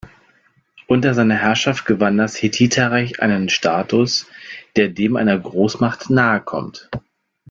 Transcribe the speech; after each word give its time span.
Unter 0.87 1.13
seiner 1.13 1.35
Herrschaft 1.35 1.85
gewann 1.85 2.17
das 2.17 2.33
Hethiterreich 2.41 3.21
einen 3.21 3.49
Status, 3.49 4.25
der 4.75 4.89
dem 4.89 5.15
einer 5.15 5.37
Großmacht 5.37 6.09
nahekommt. 6.09 6.89